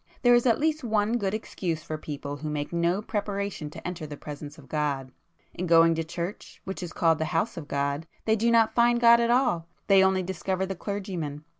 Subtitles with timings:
[0.23, 4.07] There is at least one good excuse for people who make no preparation to enter
[4.07, 8.35] the presence of God,—in going to church, which is called the 'house of God,' they
[8.35, 11.45] do not find God at all; they only discover the clergyman.